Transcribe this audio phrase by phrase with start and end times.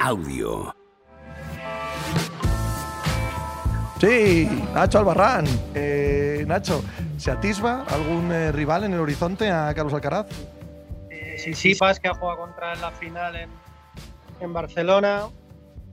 [0.00, 0.74] Audio.
[4.00, 5.44] Sí, Nacho Albarrán.
[5.74, 6.84] Eh, Nacho,
[7.16, 10.26] ¿se atisba algún eh, rival en el horizonte a Carlos Alcaraz?
[11.10, 13.50] Eh, Sisipas, que ha jugado contra en la final en,
[14.40, 15.28] en Barcelona,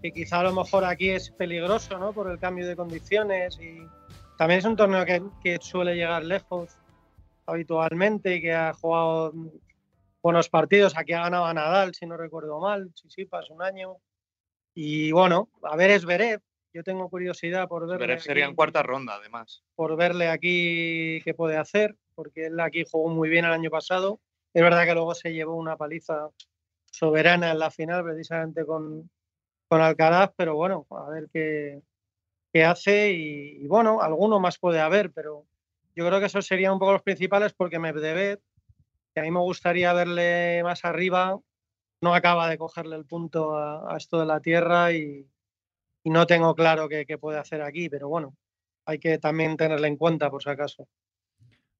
[0.02, 2.14] que quizá a lo mejor aquí es peligroso ¿no?
[2.14, 3.88] por el cambio de condiciones y
[4.38, 6.78] también es un torneo que, que suele llegar lejos
[7.48, 9.34] habitualmente y que ha jugado
[10.24, 10.98] buenos partidos.
[10.98, 13.98] Aquí ha ganado a Nadal, si no recuerdo mal, Sisipas un año.
[14.74, 16.42] Y bueno, a ver es Verev.
[16.74, 17.98] Yo tengo curiosidad por verle.
[18.08, 19.64] Verev sería aquí- en cuarta ronda, además.
[19.76, 24.20] por verle aquí qué puede hacer, porque él aquí jugó muy bien el año pasado.
[24.54, 26.30] Es verdad que luego se llevó una paliza
[26.92, 29.10] soberana en la final, precisamente con,
[29.68, 31.82] con Alcaraz, pero bueno, a ver qué,
[32.52, 35.46] qué hace y, y bueno, alguno más puede haber, pero
[35.96, 38.40] yo creo que esos serían un poco los principales porque Medvedev,
[39.14, 41.40] que a mí me gustaría verle más arriba,
[42.02, 45.28] no acaba de cogerle el punto a, a esto de la tierra y,
[46.04, 48.36] y no tengo claro qué, qué puede hacer aquí, pero bueno,
[48.86, 50.88] hay que también tenerle en cuenta por si acaso.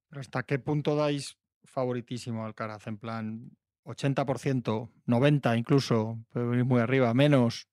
[0.08, 2.86] Pero ¿Hasta qué punto dais favoritísimo Alcaraz?
[2.86, 3.50] En plan,
[3.84, 7.68] 80%, 90% incluso, puede venir muy arriba, menos.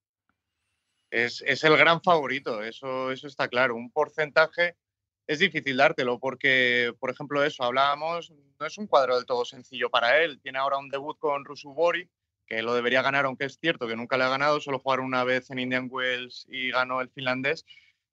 [1.09, 3.75] Es, es el gran favorito, eso, eso está claro.
[3.75, 4.77] Un porcentaje
[5.27, 9.89] es difícil dártelo porque, por ejemplo, eso, hablábamos, no es un cuadro del todo sencillo
[9.89, 10.39] para él.
[10.41, 12.09] Tiene ahora un debut con Rusubori,
[12.45, 15.23] que lo debería ganar, aunque es cierto que nunca le ha ganado, solo jugaron una
[15.23, 17.65] vez en Indian Wells y ganó el finlandés.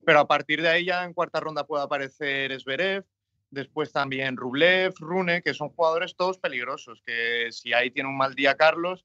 [0.04, 3.04] Pero a partir de ahí ya en cuarta ronda puede aparecer Zverev,
[3.50, 8.34] después también Rublev, Rune, que son jugadores todos peligrosos, que si ahí tiene un mal
[8.34, 9.04] día Carlos,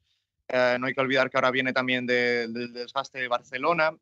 [0.50, 3.98] eh, no hay que olvidar que ahora viene también de- del desgaste de Barcelona.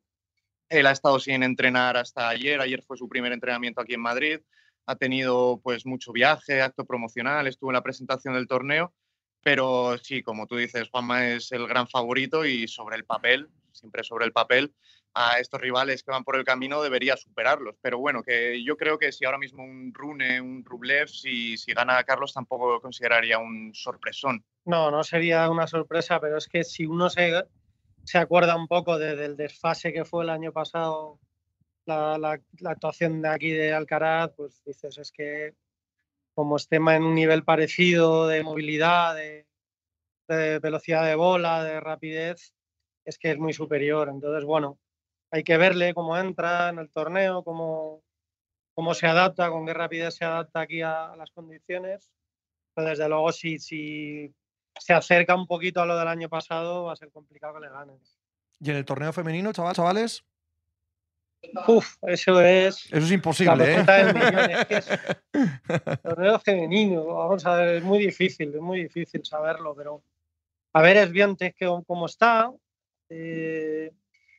[0.72, 2.60] Él ha estado sin entrenar hasta ayer.
[2.60, 4.40] Ayer fue su primer entrenamiento aquí en Madrid.
[4.86, 8.94] Ha tenido pues mucho viaje, acto promocional, estuvo en la presentación del torneo.
[9.42, 14.02] Pero sí, como tú dices, Juanma es el gran favorito y sobre el papel, siempre
[14.02, 14.72] sobre el papel,
[15.14, 17.76] a estos rivales que van por el camino debería superarlos.
[17.82, 21.74] Pero bueno, que yo creo que si ahora mismo un Rune, un Rublev, si, si
[21.74, 24.42] gana Carlos, tampoco consideraría un sorpresón.
[24.64, 27.44] No, no sería una sorpresa, pero es que si uno se,
[28.04, 31.18] se acuerda un poco de- del desfase que fue el año pasado,
[31.86, 35.54] la, actuación de aquí de Alcaraz, pues dices, es que
[36.34, 39.46] como esté ma- en un nivel parecido de movilidad, de,
[40.60, 42.54] velocidad de bola, de rapidez,
[43.04, 44.08] es que es muy superior.
[44.08, 44.78] Entonces, bueno,
[45.30, 48.02] hay que verle cómo entra en el torneo, cómo,
[48.74, 52.10] cómo se adapta, con qué rapidez se adapta aquí a, a las condiciones.
[52.74, 54.34] Pero desde luego, si, si
[54.78, 57.70] se acerca un poquito a lo del año pasado, va a ser complicado que le
[57.70, 57.98] ganen.
[58.60, 60.24] ¿Y en el torneo femenino, chaval, chavales?
[61.66, 63.84] Uf, eso es Eso es imposible, ¿eh?
[64.50, 64.88] Es que es
[66.02, 70.04] torneo femenino, vamos a ver, es muy difícil, es muy difícil saberlo, pero
[70.72, 71.52] a ver, es bien que
[71.86, 72.52] cómo está.
[73.08, 73.92] eh,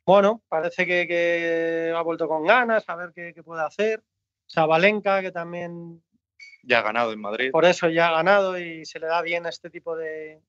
[0.06, 4.04] bueno, parece que, que ha vuelto con ganas, a ver qué, qué puede hacer.
[4.46, 6.04] Sabalenka, que también
[6.64, 7.52] Ya ha ganado en Madrid.
[7.52, 10.42] por eso ya ha ganado y se le da bien este tipo de,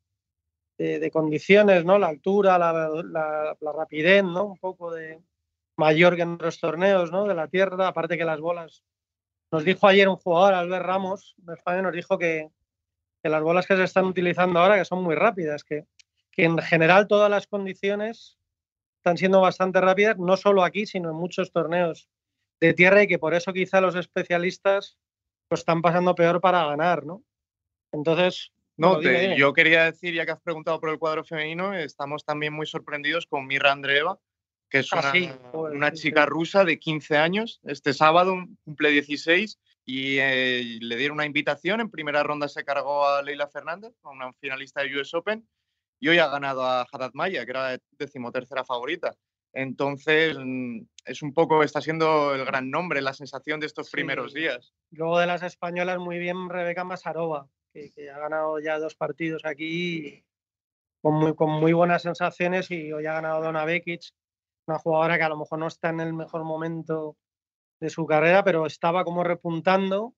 [0.78, 1.98] de- condiciones, ¿no?
[1.98, 4.44] La altura, la, rapidez, ¿no?
[4.44, 5.20] Un poco de
[5.76, 7.26] mayor que en otros torneos, ¿no?
[7.26, 8.84] De la tierra, aparte que las bolas.
[9.50, 12.48] Nos dijo ayer un jugador, Albert Ramos, de España, nos dijo que,
[13.22, 15.84] que las bolas que se están utilizando ahora, que son muy rápidas, que,
[16.30, 18.38] que en general todas las condiciones
[18.98, 22.08] están siendo bastante rápidas, no solo aquí, sino en muchos torneos
[22.60, 24.96] de tierra y que por eso quizá los especialistas
[25.50, 27.22] lo están pasando peor para ganar, ¿no?
[27.92, 29.36] Entonces, No, bueno, dime, te- dime.
[29.38, 33.26] yo quería decir, ya que has preguntado por el cuadro femenino, estamos también muy sorprendidos
[33.26, 34.18] con Mirra Andreeva,
[34.68, 36.28] que es Ah, una, sí, joder, una sí, chica sí.
[36.30, 37.60] rusa de 15 años.
[37.64, 38.34] Este sábado
[38.64, 41.80] cumple 16 y eh, le dieron una invitación.
[41.80, 45.46] En primera ronda se cargó a Leila Fernández, una finalista de US Open,
[46.00, 49.14] y hoy ha ganado a Haddad Maya, que era decimotercera favorita.
[49.54, 53.92] Entonces, mm, es un poco, está siendo el gran nombre, la sensación de estos Sí.
[53.92, 54.74] primeros días.
[54.90, 59.44] Luego de las españolas, muy bien Rebeca Masarova, que, que ha ganado ya dos partidos
[59.44, 60.24] aquí
[61.02, 64.02] con muy, con muy buenas sensaciones y hoy ha ganado Donna Vekic,
[64.66, 67.16] una jugadora que a lo mejor no está en el mejor momento
[67.80, 70.14] de su carrera, pero estaba como repuntando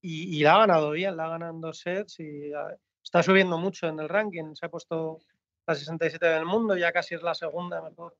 [0.00, 3.22] y, y la ha ganado bien, la ha ganado en dos sets y ah, está
[3.22, 5.18] subiendo mucho en el ranking, se ha puesto
[5.66, 8.16] la 67 del mundo, ya casi es la segunda mejor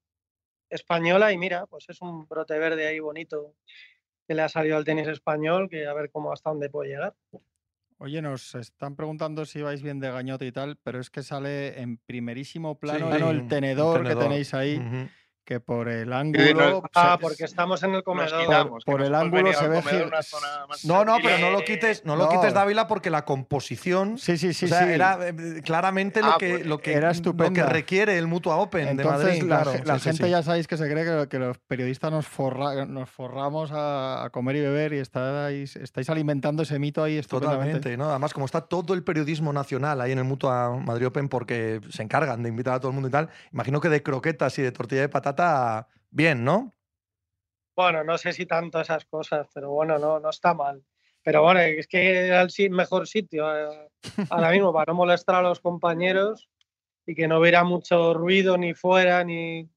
[0.68, 3.54] española y mira, pues es un brote verde ahí bonito
[4.26, 7.14] que le ha salido al tenis español, que a ver cómo hasta dónde puede llegar.
[7.98, 11.80] Oye, nos están preguntando si vais bien de gañote y tal, pero es que sale
[11.80, 14.80] en primerísimo plano Sí, el tenedor, que tenéis ahí.
[15.44, 16.82] Que por el ángulo.
[16.94, 18.40] Ah, se- porque estamos en el comedor.
[18.40, 21.50] quitamos, por el ángulo se ve comedor, gil- una zona más No, no, pero no
[21.50, 22.30] lo quites, no lo No.
[22.30, 24.18] quites, Dávila, porque la composición.
[24.18, 24.92] Sí, sí, sí, o sea, sí.
[24.92, 28.56] era eh, claramente lo, Ah, que, pues, lo, que, era lo que requiere el Mutua
[28.56, 29.42] Open de Entonces Madrid.
[29.42, 29.80] la, claro.
[29.84, 30.30] la Sí, gente sí.
[30.30, 34.30] ya sabéis que se cree que, que los periodistas nos, forra- nos forramos a, a
[34.30, 37.20] comer y beber y estáis, estáis alimentando ese mito ahí.
[37.22, 38.10] Totalmente, ¿no?
[38.10, 42.02] Además, como está todo el periodismo nacional ahí en el Mutua Madrid Open porque se
[42.02, 44.72] encargan de invitar a todo el mundo y tal, imagino que de croquetas y de
[44.72, 45.08] tortilla de
[46.10, 46.72] bien, ¿no?
[47.76, 50.84] Bueno, no sé si tanto esas cosas, pero bueno, no, no está mal.
[51.22, 53.88] Pero bueno, es que era el mejor sitio eh,
[54.30, 56.48] ahora mismo para no molestar a los compañeros
[57.06, 59.68] y que no hubiera mucho ruido ni fuera ni,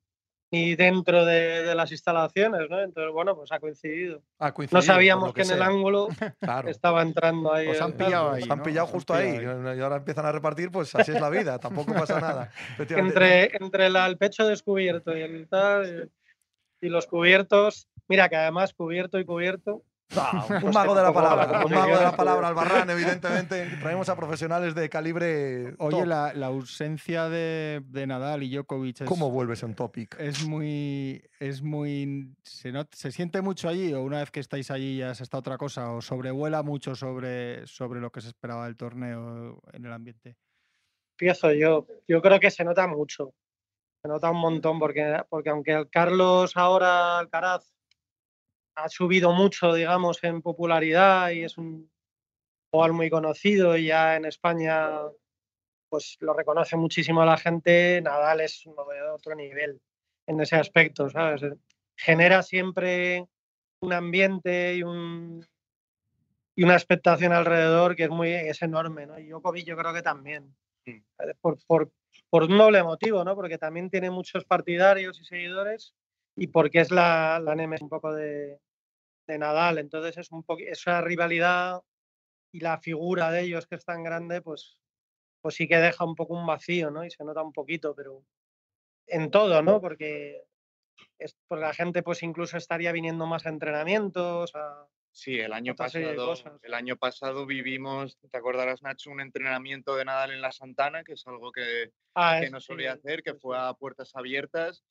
[0.49, 2.79] ni dentro de, de las instalaciones, ¿no?
[2.81, 4.21] Entonces, bueno, pues ha coincidido.
[4.39, 6.07] Ha coincidido, No sabíamos que, en el ángulo
[6.39, 6.69] Claro.
[6.69, 7.67] estaba entrando ahí.
[7.67, 8.43] Os han pillado ahí.
[8.49, 8.63] Han ¿no?
[8.63, 9.39] pillado han justo ahí.
[9.41, 12.51] Y ahora empiezan a repartir, pues así es la vida, tampoco pasa nada.
[12.79, 16.09] Entre, entre la- el pecho descubierto y el tal,
[16.79, 19.83] y los cubiertos, mira que además cubierto y cubierto,
[20.15, 23.65] Ah, un Pues mago de la palabra, un mago de la palabra, Albarrán, evidentemente.
[23.81, 25.75] Traemos a profesionales de calibre.
[25.79, 30.17] Oye, la, la ausencia de, de Nadal y Djokovic es, ¿Cómo vuelves a un topic?
[30.19, 31.21] es muy.
[31.39, 35.13] Es muy se, not- ¿Se siente mucho allí o una vez que estáis allí ya
[35.13, 35.91] se está otra cosa?
[35.91, 40.37] ¿O sobrevuela mucho sobre, sobre lo que se esperaba del torneo en el ambiente?
[41.19, 41.85] empiezo yo.
[42.07, 43.33] Yo creo que se nota mucho.
[44.03, 47.73] Se nota un montón porque, porque aunque el Carlos ahora Alcaraz
[48.77, 51.91] ha subido mucho, digamos, en popularidad y es un
[52.71, 55.01] jugador muy conocido y ya en España
[55.89, 59.79] pues lo reconoce muchísimo la gente, Nadal es uno de otro nivel
[60.27, 61.41] en ese aspecto, ¿sabes?
[61.95, 63.25] Genera siempre
[63.81, 65.45] un ambiente y un
[66.55, 69.19] y una expectación alrededor que es muy es enorme, ¿no?
[69.19, 70.55] Y Djokovic yo creo que también
[70.87, 71.03] Mm.
[71.19, 71.91] eh, por, por,
[72.29, 73.35] por un doble motivo, ¿no?
[73.35, 75.93] Porque también tiene muchos partidarios y seguidores
[76.35, 78.59] y porque es la, la némesis un poco de,
[79.27, 79.77] de Nadal.
[79.77, 81.81] Entonces es un esa rivalidad
[82.51, 84.77] y la figura de ellos que es tan grande, pues,
[85.41, 87.05] pues sí que deja un poco un vacío, ¿no?
[87.05, 88.23] Y se nota un poquito, pero
[89.07, 89.81] en todo, ¿no?
[89.81, 90.43] Porque,
[91.19, 94.87] es, porque la gente pues incluso estaría viniendo más a entrenamientos, a,
[95.17, 100.31] Sí, el año pasado, el año pasado vivimos, te acordarás Nacho, un entrenamiento de Nadal
[100.31, 103.57] en la Santana, que es algo que, Ah, que no sí, solía hacer, que fue
[103.57, 104.83] a puertas abiertas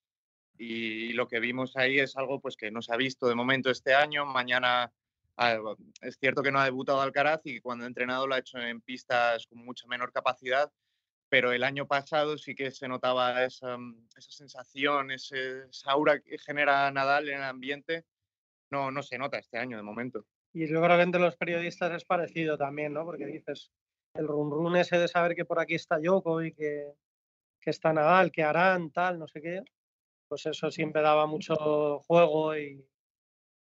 [0.59, 3.71] y lo que vimos ahí es algo pues que no se ha visto de momento
[3.71, 4.27] este año.
[4.27, 4.93] Mañana
[5.37, 5.59] ah,
[6.01, 8.81] es cierto que no ha debutado Alcaraz y cuando ha entrenado lo ha hecho en
[8.81, 10.71] pistas con mucha menor capacidad,
[11.29, 16.21] pero el año pasado sí que se notaba esa, mm, esa sensación, ese, esa aura
[16.21, 18.05] que genera Nadal en el ambiente.
[18.71, 20.27] No, no se nota este año de momento.
[20.53, 23.05] Y yo creo que entre los periodistas es parecido también, ¿no?
[23.05, 23.71] Porque dices,
[24.15, 26.93] el run run ese de saber que por aquí está Djokovic, que,
[27.61, 29.63] que está Nadal, que harán, tal, no sé qué,
[30.29, 32.85] pues eso siempre daba mucho juego y,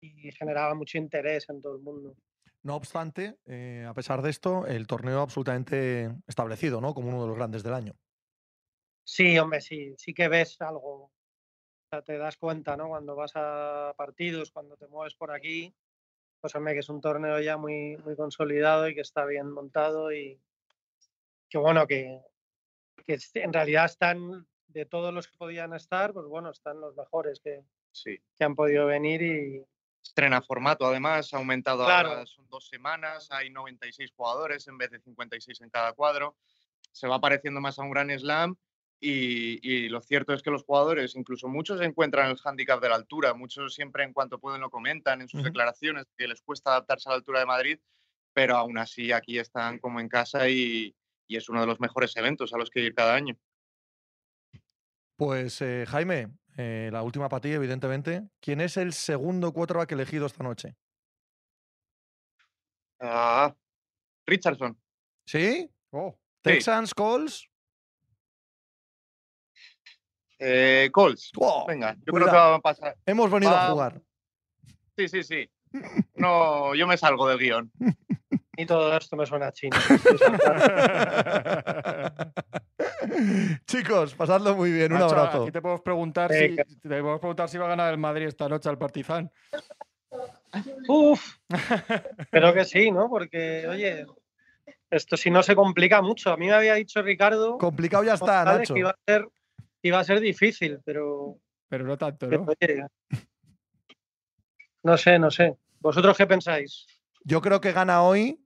[0.01, 2.15] y generaba mucho interés en todo el mundo.
[2.61, 6.93] No obstante, eh, a pesar de esto, el torneo absolutamente establecido, ¿no?
[6.93, 7.93] Como uno de los grandes del año.
[9.05, 11.05] Sí, hombre, sí, sí que ves algo.
[11.05, 11.11] O
[11.89, 12.89] sea, te das cuenta, ¿no?
[12.89, 15.73] Cuando vas a partidos, cuando te mueves por aquí,
[16.41, 20.11] pues hombre, que es un torneo ya muy, muy consolidado y que está bien montado
[20.11, 20.41] y
[21.49, 22.21] que bueno, que,
[23.07, 27.39] que en realidad están de todos los que podían estar, pues bueno, están los mejores
[27.39, 28.17] que, Sí.
[28.35, 29.65] que han podido venir y
[30.01, 32.09] Estrena formato, además, ha aumentado Claro.
[32.11, 36.37] ahora, son dos semanas, hay 96 jugadores en vez de 56 en cada cuadro.
[36.91, 38.55] Se va pareciendo más a un gran slam
[39.01, 42.95] y, y lo cierto es que los jugadores, incluso muchos, encuentran el hándicap de la
[42.95, 43.33] altura.
[43.33, 47.11] Muchos siempre, en cuanto pueden, lo comentan en sus declaraciones, que les cuesta adaptarse a
[47.11, 47.79] la altura de Madrid,
[48.33, 50.95] pero aún así aquí están como en casa y,
[51.27, 53.37] y es uno de los mejores eventos a los que ir cada año.
[55.19, 58.29] Pues eh, Jaime, eh, la última para ti, evidentemente.
[58.39, 60.77] ¿Quién es el segundo quarterback elegido esta noche?
[63.01, 63.53] Ah,
[64.25, 64.79] Richardson.
[65.25, 65.69] ¿Sí?
[65.89, 66.53] Oh, Sí.
[66.53, 67.49] ¿Texans, Colts?
[70.39, 71.31] Eh, Colts.
[71.37, 71.65] ¡Oh!
[71.67, 72.95] Venga, yo creo que va a pasar.
[73.05, 74.01] Hemos venido a jugar.
[74.95, 75.51] Sí, sí, sí.
[76.15, 77.71] No, yo me salgo del guion.
[78.57, 79.77] y todo esto me suena a chino.
[83.65, 84.91] Chicos, pasadlo muy bien.
[84.91, 85.43] Un Nacho, abrazo.
[85.43, 88.49] Aquí te podemos preguntar si, te podemos preguntar si va a ganar el Madrid esta
[88.49, 89.31] noche al Partizan.
[90.87, 91.35] Uf,
[92.31, 93.09] creo que sí, ¿no?
[93.09, 94.05] Porque, oye,
[94.89, 96.31] esto si no se complica mucho.
[96.31, 98.73] A mí me había dicho Ricardo Complicado ya está, Nacho.
[98.73, 99.27] que iba a ser,
[99.83, 102.51] iba a ser difícil, pero, Pero no tanto, pero, ¿no?
[102.59, 102.85] oye,
[104.83, 105.57] no sé, no sé.
[105.79, 106.85] ¿Vosotros qué pensáis?
[107.23, 108.39] Yo creo que gana hoy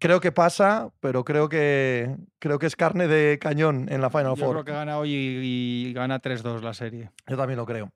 [0.00, 4.36] Creo que pasa, pero creo que, creo que es carne de cañón en la Final
[4.36, 4.50] Yo Four.
[4.52, 7.10] creo que gana hoy y, y gana 3-2 la serie.
[7.26, 7.90] Yo también lo creo.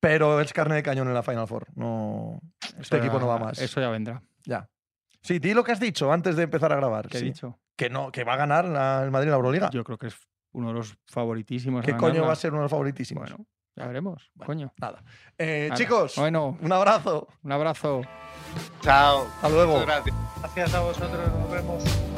[0.00, 1.68] Pero es carne de cañón en la Final Four.
[1.76, 2.40] No,
[2.78, 3.58] este equipo no va más.
[3.58, 4.22] Eso ya vendrá.
[4.44, 4.68] Ya.
[5.22, 7.08] Sí, di lo que has dicho antes de empezar a grabar.
[7.08, 7.58] ¿Qué he dicho?
[7.74, 9.70] Que no, que va a ganar la- el Madrid en la Euroliga.
[9.70, 10.16] Yo creo que es
[10.52, 11.82] uno de los favoritísimos.
[11.82, 13.30] a ¿Qué coño va a ser uno de los favoritísimos?
[13.30, 13.46] Bueno,
[13.80, 14.30] ya veremos.
[14.34, 14.72] Bueno, coño.
[14.78, 15.02] Nada.
[15.38, 17.28] Eh, chicos, Bueno, un abrazo.
[17.42, 18.02] un abrazo.
[18.82, 19.26] Chao.
[19.36, 19.72] Hasta luego.
[19.78, 20.16] Muchas gracias.
[20.40, 22.09] Gracias a vosotros, nos vemos.